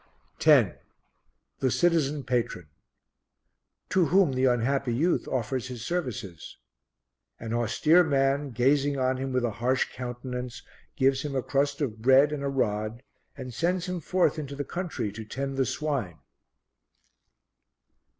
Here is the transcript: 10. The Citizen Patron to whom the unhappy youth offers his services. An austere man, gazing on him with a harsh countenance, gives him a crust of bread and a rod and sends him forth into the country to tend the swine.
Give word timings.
10. 0.39 0.73
The 1.59 1.69
Citizen 1.69 2.23
Patron 2.23 2.65
to 3.89 4.05
whom 4.07 4.33
the 4.33 4.45
unhappy 4.45 4.95
youth 4.95 5.27
offers 5.27 5.67
his 5.67 5.85
services. 5.85 6.57
An 7.39 7.53
austere 7.53 8.03
man, 8.03 8.49
gazing 8.49 8.97
on 8.97 9.17
him 9.17 9.31
with 9.31 9.45
a 9.45 9.51
harsh 9.61 9.93
countenance, 9.93 10.63
gives 10.95 11.21
him 11.21 11.35
a 11.35 11.43
crust 11.43 11.81
of 11.81 12.01
bread 12.01 12.31
and 12.31 12.41
a 12.41 12.49
rod 12.49 13.03
and 13.37 13.53
sends 13.53 13.85
him 13.85 13.99
forth 13.99 14.39
into 14.39 14.55
the 14.55 14.65
country 14.65 15.11
to 15.11 15.23
tend 15.23 15.55
the 15.55 15.67
swine. 15.67 16.17